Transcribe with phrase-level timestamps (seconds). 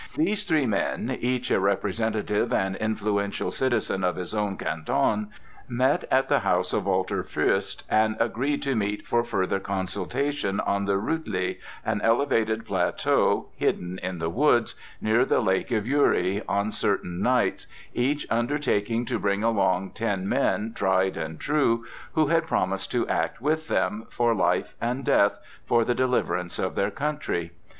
[0.15, 5.29] These three men, each a representative and influential citizen of his own Canton,
[5.67, 10.85] met at the house of Walter Fuerst and agreed to meet for further consultation on
[10.85, 16.71] the Ruetli, an elevated plateau, hidden in the woods, near the lake of Uri, on
[16.71, 22.89] certain nights, each undertaking to bring along ten men tried and true, who had promised
[22.89, 27.51] to act with them, for life and death, for the deliverance of their country.